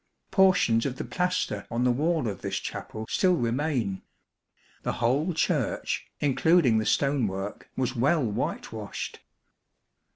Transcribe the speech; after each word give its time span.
Portions 0.31 0.87
of 0.87 0.95
the 0.95 1.03
plaster 1.05 1.67
on 1.69 1.83
the 1.83 1.91
wall 1.91 2.27
of 2.27 2.41
this 2.41 2.55
chapel 2.57 3.05
still 3.07 3.35
remain. 3.35 4.01
The 4.81 4.93
whole 4.93 5.31
Church, 5.35 6.07
including 6.19 6.79
the 6.79 6.87
stone 6.87 7.27
work, 7.27 7.69
was 7.77 7.95
well 7.95 8.23
white 8.25 8.71
washed. 8.71 9.19